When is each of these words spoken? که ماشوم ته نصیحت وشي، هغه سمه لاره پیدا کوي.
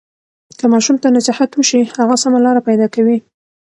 که 0.57 0.65
ماشوم 0.73 0.97
ته 1.01 1.07
نصیحت 1.17 1.51
وشي، 1.55 1.81
هغه 1.97 2.15
سمه 2.23 2.39
لاره 2.45 2.61
پیدا 2.67 2.87
کوي. 2.95 3.17